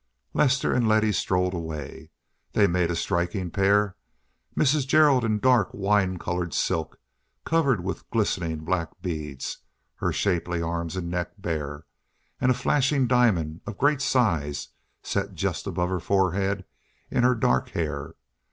[0.33, 2.09] Lester and Letty strolled away.
[2.53, 4.87] They made a striking pair—Mrs.
[4.87, 6.99] Gerald in dark wine colored silk,
[7.45, 9.59] covered with glistening black beads,
[9.97, 11.85] her shapely arms and neck bare,
[12.39, 14.69] and a flashing diamond of great size
[15.03, 16.65] set just above her forehead
[17.11, 18.15] in her dark hair.